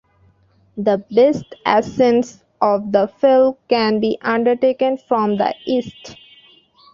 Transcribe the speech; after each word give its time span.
The 0.77 0.97
best 1.11 1.45
ascents 1.63 2.43
of 2.59 2.91
the 2.91 3.05
fell 3.07 3.59
can 3.69 3.99
be 3.99 4.17
undertaken 4.23 4.97
from 4.97 5.37
the 5.37 5.53
east. 5.67 6.15